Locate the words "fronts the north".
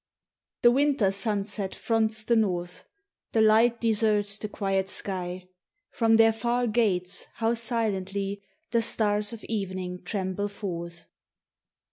1.75-2.85